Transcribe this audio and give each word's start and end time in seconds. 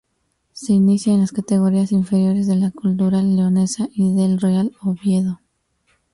Se 0.53 0.73
inicia 0.73 1.13
en 1.13 1.19
las 1.19 1.31
categorías 1.31 1.91
inferiores 1.91 2.47
de 2.47 2.55
la 2.55 2.71
Cultural 2.71 3.35
Leonesa 3.35 3.87
y 3.93 4.15
del 4.15 4.39
Real 4.41 4.75
Oviedo. 4.81 5.41